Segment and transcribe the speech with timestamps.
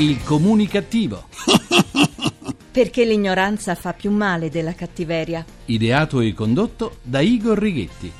[0.00, 1.26] Il comunicativo.
[2.70, 5.44] Perché l'ignoranza fa più male della cattiveria.
[5.66, 8.10] Ideato e condotto da Igor Righetti.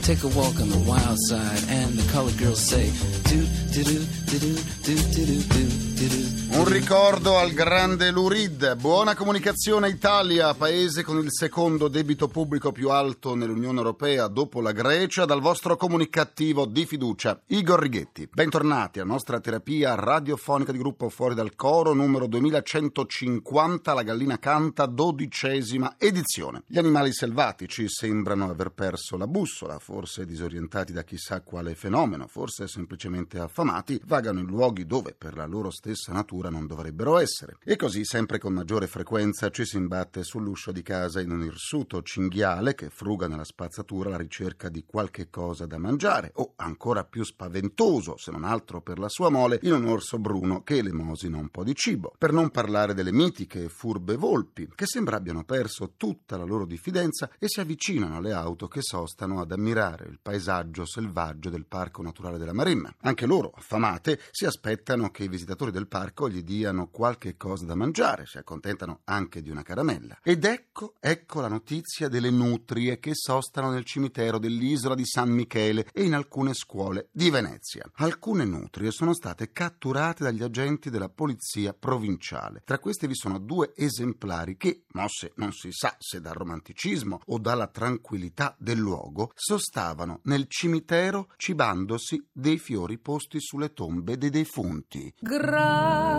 [0.00, 2.90] Take a walk on the wild side, and the colored girls say,
[3.24, 6.33] do do do do do do do do do do.
[6.56, 12.90] Un ricordo al grande Lurid, buona comunicazione Italia, paese con il secondo debito pubblico più
[12.90, 18.28] alto nell'Unione Europea dopo la Grecia, dal vostro comunicativo di fiducia, Igor Righetti.
[18.32, 24.86] Bentornati alla nostra terapia radiofonica di gruppo Fuori dal Coro, numero 2150, La Gallina Canta,
[24.86, 26.62] dodicesima edizione.
[26.68, 32.68] Gli animali selvatici sembrano aver perso la bussola, forse disorientati da chissà quale fenomeno, forse
[32.68, 37.56] semplicemente affamati, vagano in luoghi dove per la loro stessa natura non dovrebbero essere.
[37.64, 42.02] E così, sempre con maggiore frequenza, ci si imbatte sull'uscio di casa in un irsuto
[42.02, 47.24] cinghiale che fruga nella spazzatura alla ricerca di qualche cosa da mangiare, o ancora più
[47.24, 51.48] spaventoso, se non altro per la sua mole, in un orso bruno che elemosina un
[51.48, 52.12] po' di cibo.
[52.16, 56.66] Per non parlare delle mitiche e furbe volpi, che sembra abbiano perso tutta la loro
[56.66, 62.02] diffidenza e si avvicinano alle auto che sostano ad ammirare il paesaggio selvaggio del Parco
[62.02, 62.94] Naturale della Maremma.
[63.00, 67.76] Anche loro, affamate, si aspettano che i visitatori del parco gli diano qualche cosa da
[67.76, 70.18] mangiare, si accontentano anche di una caramella.
[70.22, 75.86] Ed ecco, ecco la notizia delle nutrie che sostano nel cimitero dell'isola di San Michele
[75.92, 77.88] e in alcune scuole di Venezia.
[77.96, 82.62] Alcune nutrie sono state catturate dagli agenti della polizia provinciale.
[82.64, 87.38] Tra queste vi sono due esemplari che, mosse non si sa se dal romanticismo o
[87.38, 95.12] dalla tranquillità del luogo, sostavano nel cimitero cibandosi dei fiori posti sulle tombe dei defunti.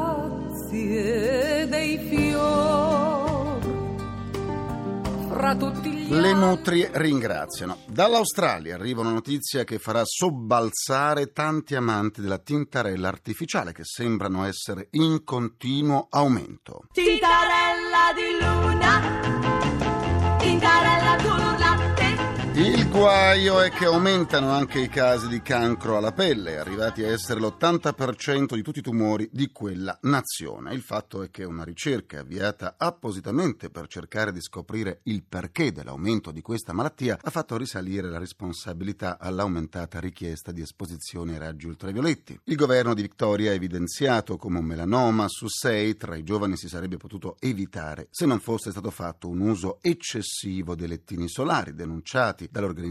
[0.05, 3.59] Grazie dei fior
[5.29, 7.77] fra tutti gli Le nutrie ringraziano.
[7.87, 14.87] Dall'Australia arriva una notizia che farà sobbalzare tanti amanti della tintarella artificiale che sembrano essere
[14.91, 16.85] in continuo aumento.
[16.91, 20.94] Tintarella di luna Tintarella
[22.95, 28.55] guaio è che aumentano anche i casi di cancro alla pelle, arrivati a essere l'80%
[28.55, 30.73] di tutti i tumori di quella nazione.
[30.73, 36.31] Il fatto è che una ricerca avviata appositamente per cercare di scoprire il perché dell'aumento
[36.31, 42.39] di questa malattia ha fatto risalire la responsabilità all'aumentata richiesta di esposizione ai raggi ultravioletti.
[42.45, 46.69] Il governo di Victoria ha evidenziato come un melanoma su sei tra i giovani si
[46.69, 52.47] sarebbe potuto evitare se non fosse stato fatto un uso eccessivo dei lettini solari denunciati
[52.49, 52.83] dall'Organizzazione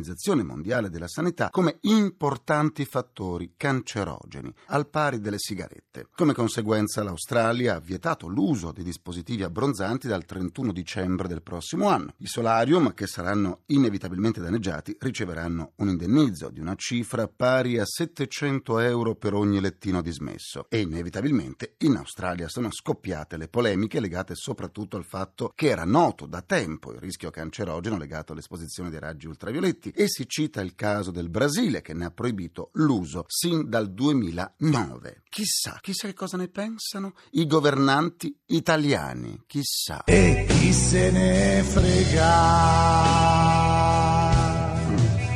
[0.42, 6.08] Mondiale della Sanità come importanti fattori cancerogeni, al pari delle sigarette.
[6.14, 12.14] Come conseguenza l'Australia ha vietato l'uso di dispositivi abbronzanti dal 31 dicembre del prossimo anno.
[12.18, 18.78] I solarium, che saranno inevitabilmente danneggiati, riceveranno un indennizzo di una cifra pari a 700
[18.80, 20.66] euro per ogni lettino dismesso.
[20.68, 26.26] E inevitabilmente in Australia sono scoppiate le polemiche legate soprattutto al fatto che era noto
[26.26, 31.10] da tempo il rischio cancerogeno legato all'esposizione dei raggi ultravioletti e si cita il caso
[31.10, 35.22] del Brasile che ne ha proibito l'uso sin dal 2009.
[35.28, 40.04] Chissà, chissà che cosa ne pensano i governanti italiani, chissà.
[40.04, 43.63] E chi se ne frega?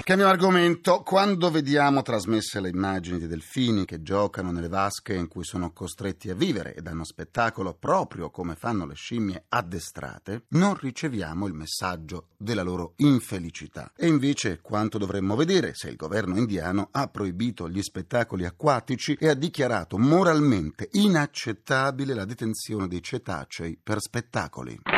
[0.08, 1.02] Cambiamo argomento.
[1.02, 6.30] Quando vediamo trasmesse le immagini dei delfini che giocano nelle vasche in cui sono costretti
[6.30, 12.28] a vivere e danno spettacolo proprio come fanno le scimmie addestrate, non riceviamo il messaggio
[12.38, 13.92] della loro infelicità.
[13.94, 19.28] E invece quanto dovremmo vedere se il governo indiano ha proibito gli spettacoli acquatici e
[19.28, 24.97] ha dichiarato moralmente inaccettabile la detenzione dei cetacei per spettacoli.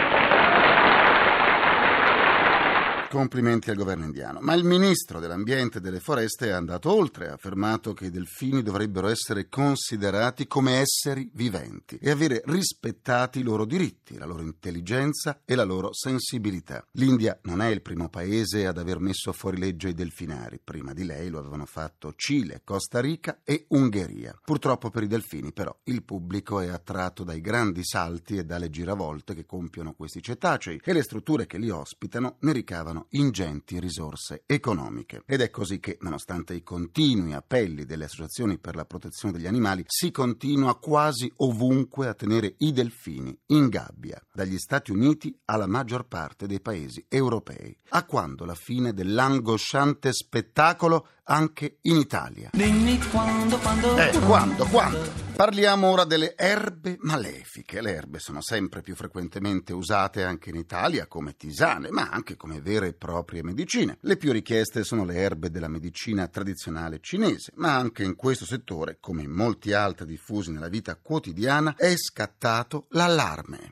[3.10, 4.38] Complimenti al governo indiano.
[4.40, 8.62] Ma il ministro dell'ambiente e delle foreste è andato oltre, ha affermato che i delfini
[8.62, 15.40] dovrebbero essere considerati come esseri viventi e avere rispettati i loro diritti, la loro intelligenza
[15.44, 16.86] e la loro sensibilità.
[16.92, 20.60] L'India non è il primo paese ad aver messo fuori legge i delfinari.
[20.62, 24.38] Prima di lei lo avevano fatto Cile, Costa Rica e Ungheria.
[24.44, 29.34] Purtroppo per i delfini, però, il pubblico è attratto dai grandi salti e dalle giravolte
[29.34, 35.22] che compiono questi cetacei e le strutture che li ospitano ne ricavano ingenti risorse economiche.
[35.26, 39.84] Ed è così che, nonostante i continui appelli delle associazioni per la protezione degli animali,
[39.86, 46.06] si continua quasi ovunque a tenere i delfini in gabbia, dagli Stati Uniti alla maggior
[46.06, 47.76] parte dei paesi europei.
[47.90, 52.50] A quando la fine dell'angosciante spettacolo anche in Italia?
[52.52, 55.28] Dimmi quando, quando Eh, quando, quando?
[55.36, 57.80] Parliamo ora delle erbe malefiche.
[57.80, 62.60] Le erbe sono sempre più frequentemente usate anche in Italia come tisane, ma anche come
[62.60, 63.96] vere e proprie medicine.
[64.00, 68.98] Le più richieste sono le erbe della medicina tradizionale cinese, ma anche in questo settore,
[69.00, 73.70] come in molti altri diffusi nella vita quotidiana, è scattato l'allarme.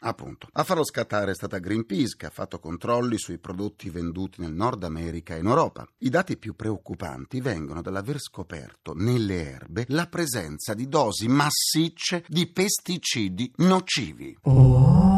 [0.00, 0.48] Appunto.
[0.52, 4.84] A farlo scattare è stata Greenpeace che ha fatto controlli sui prodotti venduti nel Nord
[4.84, 5.86] America e in Europa.
[5.98, 12.46] I dati più preoccupanti vengono dall'aver scoperto nelle erbe la presenza di dosi massicce di
[12.46, 15.09] pesticidi nocivi.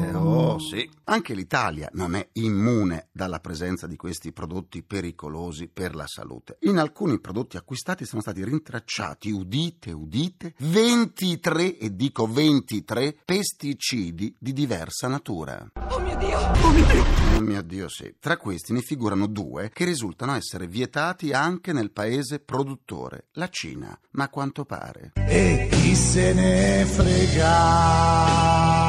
[0.00, 0.88] Eh, oh, sì.
[1.04, 6.56] Anche l'Italia non è immune dalla presenza di questi prodotti pericolosi per la salute.
[6.60, 14.52] In alcuni prodotti acquistati sono stati rintracciati, udite, udite, 23, e dico 23, pesticidi di
[14.52, 15.70] diversa natura.
[15.88, 16.38] Oh mio Dio!
[16.38, 17.04] Oh mio Dio!
[17.36, 18.14] Oh mio Dio, sì.
[18.20, 23.98] Tra questi ne figurano due che risultano essere vietati anche nel paese produttore, la Cina,
[24.12, 25.12] ma a quanto pare.
[25.14, 28.79] e chi se ne frega.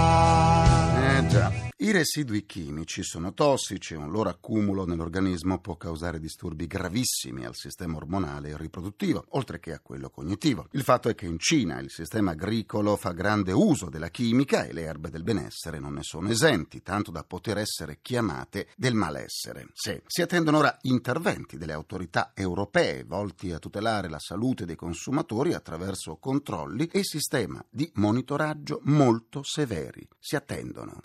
[1.32, 1.61] Eh già.
[1.84, 7.56] I residui chimici sono tossici e un loro accumulo nell'organismo può causare disturbi gravissimi al
[7.56, 10.68] sistema ormonale e riproduttivo, oltre che a quello cognitivo.
[10.74, 14.74] Il fatto è che in Cina il sistema agricolo fa grande uso della chimica e
[14.74, 19.70] le erbe del benessere non ne sono esenti, tanto da poter essere chiamate del malessere.
[19.74, 25.56] Sì, si attendono ora interventi delle autorità europee volti a tutelare la salute dei consumatori
[25.56, 30.08] attraverso controlli e sistema di monitoraggio molto severi.
[30.20, 31.00] Si attendono.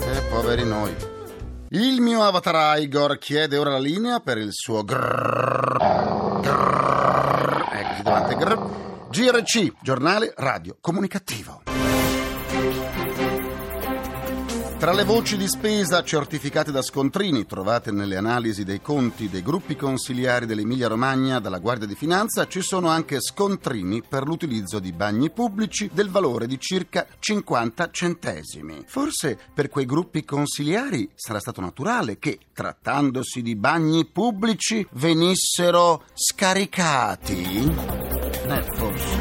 [0.00, 0.94] Eh, poveri noi.
[1.70, 8.34] Il mio avatar Igor chiede ora la linea per il suo grrrr, grrrr, eccoci davanti,
[8.34, 8.90] grrrr.
[9.08, 11.62] GRC, giornale radio comunicativo.
[14.82, 19.76] Tra le voci di spesa certificate da scontrini trovate nelle analisi dei conti dei gruppi
[19.76, 25.88] consiliari dell'Emilia-Romagna dalla Guardia di Finanza ci sono anche scontrini per l'utilizzo di bagni pubblici
[25.92, 28.82] del valore di circa 50 centesimi.
[28.84, 37.72] Forse per quei gruppi consiliari sarà stato naturale che, trattandosi di bagni pubblici, venissero scaricati?
[38.48, 39.11] Eh, forse.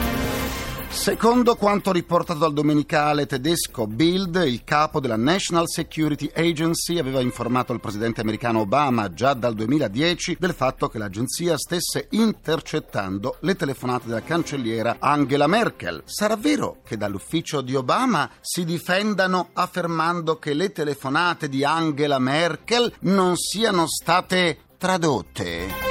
[0.91, 7.73] Secondo quanto riportato dal domenicale tedesco Bild, il capo della National Security Agency aveva informato
[7.73, 14.07] il presidente americano Obama già dal 2010 del fatto che l'agenzia stesse intercettando le telefonate
[14.07, 16.03] della cancelliera Angela Merkel.
[16.05, 22.93] Sarà vero che dall'ufficio di Obama si difendano affermando che le telefonate di Angela Merkel
[22.99, 25.90] non siano state tradotte?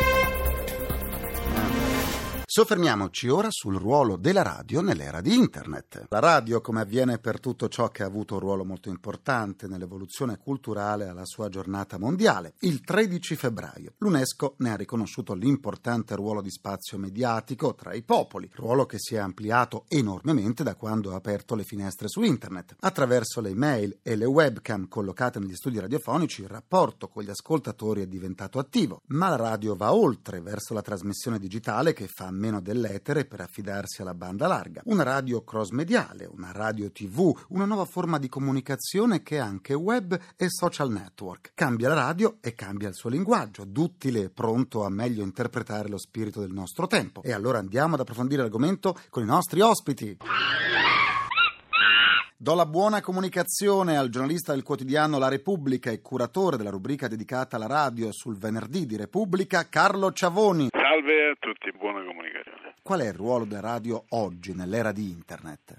[2.52, 6.06] Soffermiamoci ora sul ruolo della radio nell'era di Internet.
[6.08, 10.36] La radio, come avviene per tutto ciò che ha avuto un ruolo molto importante nell'evoluzione
[10.36, 16.50] culturale alla sua giornata mondiale, il 13 febbraio, l'UNESCO ne ha riconosciuto l'importante ruolo di
[16.50, 21.54] spazio mediatico tra i popoli, ruolo che si è ampliato enormemente da quando ha aperto
[21.54, 22.74] le finestre su Internet.
[22.80, 28.02] Attraverso le email e le webcam collocate negli studi radiofonici, il rapporto con gli ascoltatori
[28.02, 32.60] è diventato attivo, ma la radio va oltre verso la trasmissione digitale che fa meno
[32.60, 34.80] dell'etere per affidarsi alla banda larga.
[34.86, 40.18] Una radio cross-mediale, una radio TV, una nuova forma di comunicazione che è anche web
[40.36, 41.52] e social network.
[41.54, 45.98] Cambia la radio e cambia il suo linguaggio, duttile e pronto a meglio interpretare lo
[45.98, 47.22] spirito del nostro tempo.
[47.22, 50.16] E allora andiamo ad approfondire l'argomento con i nostri ospiti.
[52.42, 57.56] Do la buona comunicazione al giornalista del quotidiano La Repubblica e curatore della rubrica dedicata
[57.56, 60.68] alla radio sul venerdì di Repubblica, Carlo Ciavoni.
[61.00, 62.74] Salve a tutti, buona comunicazione.
[62.82, 65.78] Qual è il ruolo della radio oggi nell'era di Internet?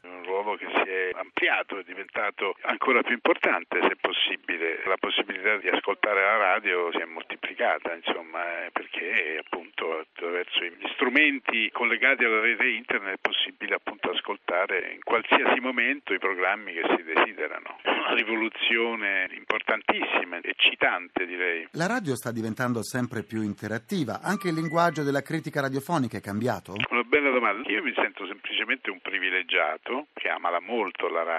[1.41, 4.83] Ampliato, è diventato ancora più importante se possibile.
[4.85, 10.87] La possibilità di ascoltare la radio si è moltiplicata, insomma, eh, perché appunto attraverso gli
[10.93, 16.83] strumenti collegati alla rete internet è possibile appunto ascoltare in qualsiasi momento i programmi che
[16.95, 17.79] si desiderano.
[17.83, 21.67] Una rivoluzione importantissima, eccitante direi.
[21.71, 26.75] La radio sta diventando sempre più interattiva, anche il linguaggio della critica radiofonica è cambiato?
[26.89, 27.69] Una bella domanda.
[27.69, 31.30] Io mi sento semplicemente un privilegiato che ama molto la radio,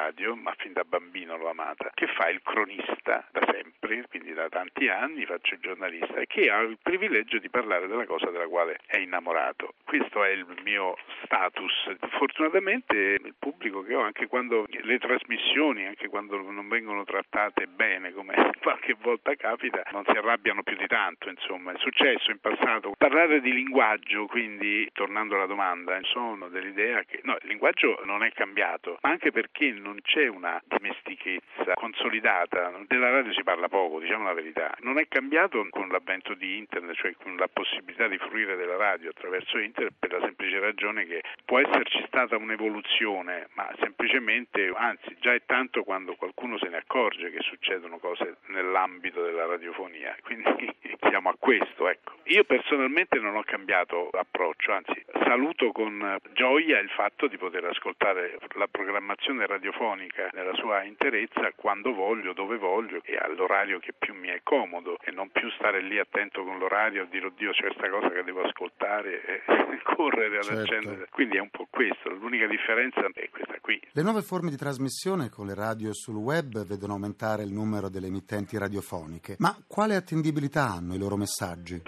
[0.43, 4.89] ma fin da bambino l'ho amata, che fa il cronista da sempre, quindi da tanti
[4.89, 8.79] anni faccio il giornalista e che ha il privilegio di parlare della cosa della quale
[8.87, 9.75] è innamorato.
[9.85, 11.97] Questo è il mio status.
[12.19, 18.13] Fortunatamente il pubblico che ho, anche quando le trasmissioni, anche quando non vengono trattate bene,
[18.13, 21.73] come qualche volta capita, non si arrabbiano più di tanto, insomma.
[21.73, 22.95] È successo in passato.
[22.97, 28.33] Parlare di linguaggio, quindi, tornando alla domanda, sono dell'idea che no, il linguaggio non è
[28.33, 32.73] cambiato, ma anche perché non c'è una dimestichezza consolidata.
[32.87, 34.75] Della radio si parla poco, diciamo la verità.
[34.81, 39.11] Non è cambiato con l'avvento di internet, cioè con la possibilità di fruire della radio
[39.11, 45.35] attraverso internet per la semplice ragione che può esserci stata un'evoluzione, ma semplicemente, anzi già
[45.35, 51.29] è tanto quando qualcuno se ne accorge che succedono cose nell'ambito della radiofonia, quindi siamo
[51.29, 51.89] a questo.
[51.89, 52.13] Ecco.
[52.25, 58.39] Io personalmente non ho cambiato approccio, anzi saluto con gioia il fatto di poter ascoltare
[58.57, 64.29] la programmazione radiofonica nella sua interezza quando voglio, dove voglio e all'orario che più mi
[64.29, 67.89] è comodo e non più stare lì attento con l'orario e dire oddio c'è questa
[67.89, 69.43] cosa che devo ascoltare e
[69.83, 70.61] correre ad Certo.
[70.61, 71.07] accendere.
[71.11, 73.81] Quindi è un po' questo, l'unica differenza è questa qui.
[73.93, 78.07] Le nuove forme di trasmissione con le radio sul web vedono aumentare il numero delle
[78.07, 79.37] emittenti radiofoniche.
[79.39, 81.83] Ma quale attendibilità hanno i loro messaggi?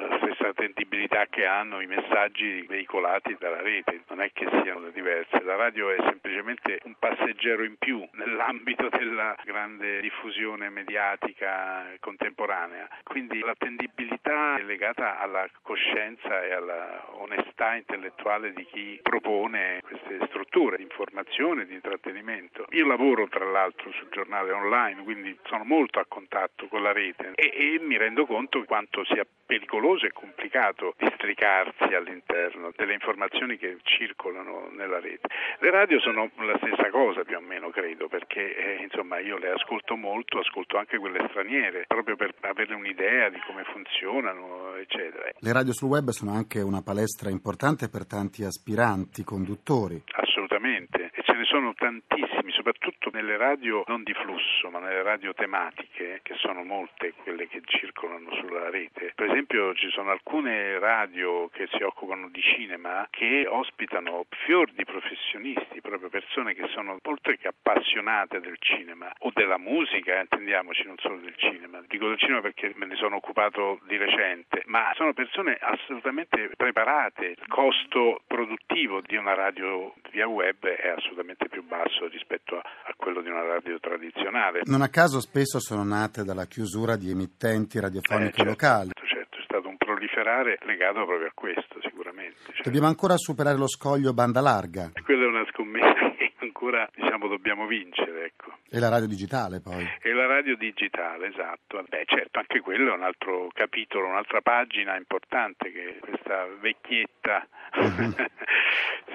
[1.28, 5.96] Che hanno i messaggi veicolati dalla rete, non è che siano diverse, la radio è
[6.06, 15.18] semplicemente un passeggero in più nell'ambito della grande diffusione mediatica contemporanea, quindi l'attendibilità è legata
[15.18, 22.66] alla coscienza e alla onestà intellettuale di chi propone queste strutture di informazione, di intrattenimento.
[22.70, 27.32] Io lavoro tra l'altro sul giornale online, quindi sono molto a contatto con la rete
[27.34, 33.78] e, e mi rendo conto quanto sia pericoloso e complicato districarsi all'interno delle informazioni che
[33.82, 35.28] circolano nella rete.
[35.60, 39.50] Le radio sono la stessa cosa più o meno credo perché eh, insomma io le
[39.50, 45.30] ascolto molto, ascolto anche quelle straniere proprio per avere un'idea di come funzionano eccetera.
[45.38, 50.02] Le radio sul web sono anche una palestra importante per tanti aspiranti conduttori.
[50.12, 55.34] Assolutamente, e ce ne sono tantissimi, soprattutto nelle radio non di flusso, ma nelle radio
[55.34, 59.12] tematiche, che sono molte quelle che circolano sulla rete.
[59.14, 64.82] Per esempio ci sono alcune radio che si occupano di cinema che ospitano fior di
[64.84, 70.96] professionisti, proprio persone che sono oltre che appassionate del cinema o della musica, intendiamoci, non
[70.96, 71.82] solo del cinema.
[71.86, 77.26] Dico del cinema perché me ne sono occupato di recente, ma sono persone assolutamente preparate.
[77.26, 82.94] Il costo produttivo di una radio via web è assolutamente più basso rispetto a, a
[82.96, 84.60] quello di una radio tradizionale.
[84.64, 88.90] Non a caso spesso sono nate dalla chiusura di emittenti radiofoniche Eh, certo, locali.
[89.04, 92.36] Certo, è stato un proliferare legato proprio a questo, sicuramente.
[92.46, 92.62] certo.
[92.62, 96.13] Dobbiamo ancora superare lo scoglio banda larga Quella è una scommessa
[96.44, 98.24] ancora diciamo, dobbiamo vincere.
[98.24, 98.52] Ecco.
[98.70, 99.86] e la radio digitale poi.
[100.02, 101.82] E la radio digitale, esatto.
[101.88, 107.46] Beh, certo, anche quello è un altro capitolo, un'altra pagina importante che questa vecchietta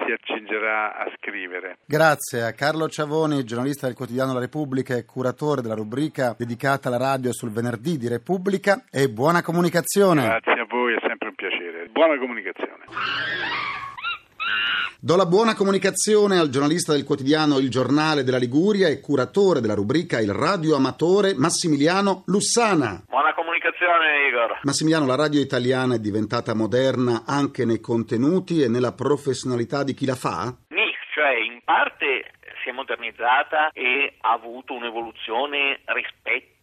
[0.04, 1.78] si accingerà a scrivere.
[1.86, 6.98] Grazie a Carlo Ciavoni, giornalista del quotidiano La Repubblica e curatore della rubrica dedicata alla
[6.98, 10.22] radio sul venerdì di Repubblica e buona comunicazione.
[10.22, 11.88] Grazie a voi, è sempre un piacere.
[11.88, 12.84] Buona comunicazione.
[15.02, 19.72] Do la buona comunicazione al giornalista del quotidiano Il Giornale della Liguria e curatore della
[19.72, 23.00] rubrica Il Radio Amatore Massimiliano Lussana.
[23.08, 24.58] Buona comunicazione Igor.
[24.62, 30.04] Massimiliano, la radio italiana è diventata moderna anche nei contenuti e nella professionalità di chi
[30.04, 30.54] la fa?
[30.68, 36.59] Nì, cioè in parte si è modernizzata e ha avuto un'evoluzione rispetto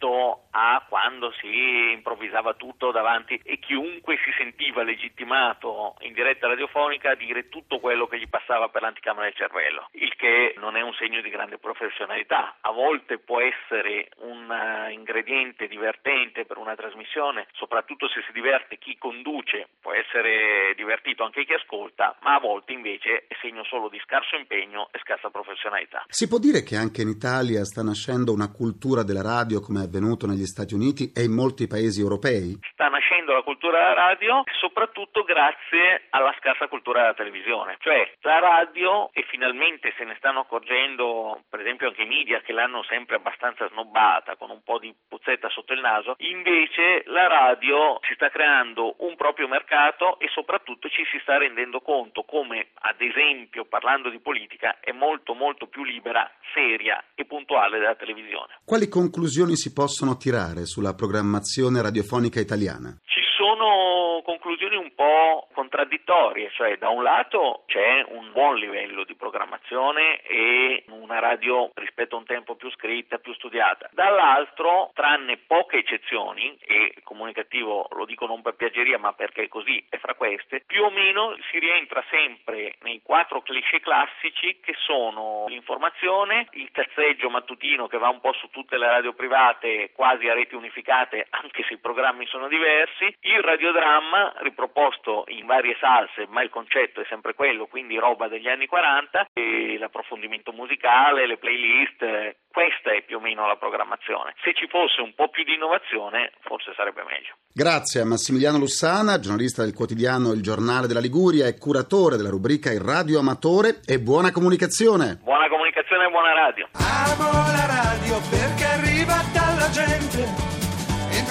[0.51, 7.15] a quando si improvvisava tutto davanti e chiunque si sentiva legittimato in diretta radiofonica a
[7.15, 10.93] dire tutto quello che gli passava per l'anticamera del cervello, il che non è un
[10.93, 12.57] segno di grande professionalità.
[12.61, 18.77] A volte può essere un eh, ingrediente divertente per una trasmissione, soprattutto se si diverte
[18.77, 23.89] chi conduce, può essere divertito anche chi ascolta, ma a volte invece è segno solo
[23.89, 26.05] di scarso impegno e scarsa professionalità.
[26.07, 30.27] Si può dire che anche in Italia sta nascendo una cultura della radio come avvenuto
[30.27, 32.59] negli Stati Uniti e in molti paesi europei?
[32.77, 37.77] sta nascendo la cultura della radio soprattutto grazie alla scarsa cultura della televisione.
[37.79, 42.53] Cioè la radio, e finalmente se ne stanno accorgendo per esempio anche i media che
[42.53, 47.97] l'hanno sempre abbastanza snobbata con un po' di puzzetta sotto il naso, invece la radio
[48.07, 53.01] si sta creando un proprio mercato e soprattutto ci si sta rendendo conto come ad
[53.01, 58.59] esempio parlando di politica è molto molto più libera, seria e puntuale della televisione.
[58.63, 62.97] Quali conclusioni si possono tirare sulla programmazione radiofonica italiana?
[63.47, 70.21] Sono conclusioni un po' contraddittorie, cioè da un lato c'è un buon livello di programmazione
[70.23, 76.57] e una radio rispetto a un tempo più scritta, più studiata, dall'altro, tranne poche eccezioni,
[76.59, 80.89] e comunicativo lo dico non per piaggeria ma perché così, è fra queste, più o
[80.89, 87.97] meno si rientra sempre nei quattro cliché classici che sono l'informazione, il cazzeggio mattutino che
[87.97, 91.79] va un po' su tutte le radio private quasi a reti unificate anche se i
[91.79, 97.67] programmi sono diversi, il radiodramma riproposto in varie salse ma il concetto è sempre quello,
[97.67, 103.45] quindi roba degli anni 40 e l'approfondimento musicale, le playlist, Questa è più o meno
[103.45, 104.33] la programmazione.
[104.43, 107.35] Se ci fosse un po' più di innovazione, forse sarebbe meglio.
[107.53, 112.71] Grazie a Massimiliano Lussana, giornalista del quotidiano Il Giornale della Liguria e curatore della rubrica
[112.71, 115.19] Il Radio Amatore e buona comunicazione.
[115.21, 116.67] Buona comunicazione e buona radio.
[116.73, 120.56] Amo la radio perché arriva dalla gente.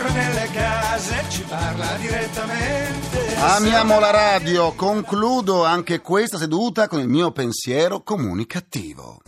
[0.06, 3.34] Entra nelle case, ci parla direttamente.
[3.38, 9.20] Amiamo la radio, concludo anche questa seduta con il mio pensiero comunicativo.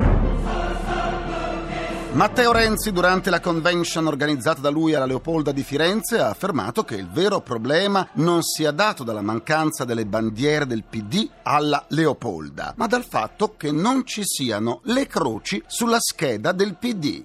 [2.12, 6.94] Matteo Renzi, durante la convention organizzata da lui alla Leopolda di Firenze, ha affermato che
[6.94, 12.86] il vero problema non sia dato dalla mancanza delle bandiere del PD alla Leopolda, ma
[12.86, 17.24] dal fatto che non ci siano le croci sulla scheda del PD.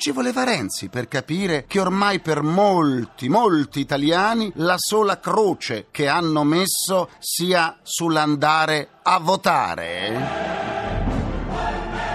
[0.00, 6.08] Ci voleva Renzi per capire che ormai per molti, molti italiani la sola croce che
[6.08, 10.16] hanno messo sia sull'andare a votare?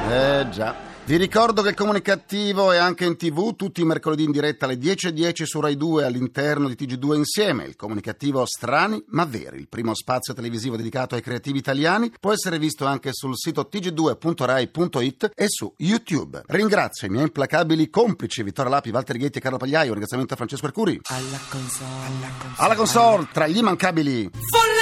[0.09, 0.84] Eh già.
[1.07, 4.73] Vi ricordo che il comunicativo è anche in tv tutti i mercoledì in diretta alle
[4.73, 7.65] 10.10 su Rai 2 all'interno di TG2 Insieme.
[7.65, 12.57] Il comunicativo Strani ma Veri, il primo spazio televisivo dedicato ai creativi italiani, può essere
[12.57, 16.41] visto anche sul sito tg2.rai.it e su YouTube.
[16.47, 19.85] Ringrazio i miei implacabili complici Vittorio Lapi, Walter Ghetti e Carlo Pagliaio.
[19.85, 21.01] Un ringraziamento a Francesco Arcuri.
[21.03, 22.31] Alla console.
[22.55, 24.74] Alla console, tra gli immancabili Folletti!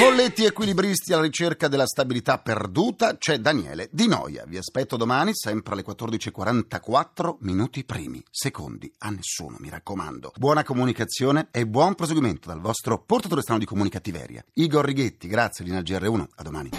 [0.00, 0.46] Folletti!
[0.46, 4.46] Equilibristi alla ricerca della stabilità perduta c'è Daniele Di Noia.
[4.46, 10.32] Vi aspetto domani, sempre alle 14.44, minuti primi, secondi a nessuno, mi raccomando.
[10.36, 14.42] Buona comunicazione e buon proseguimento dal vostro portatore strano di comunicattiveria.
[14.54, 16.70] Igor Righetti, grazie, Lina GR1, a domani.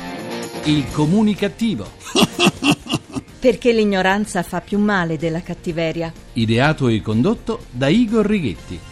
[0.64, 1.88] Il comunicativo.
[3.40, 6.12] Perché l'ignoranza fa più male della cattiveria.
[6.34, 8.90] Ideato e condotto da Igor Righetti.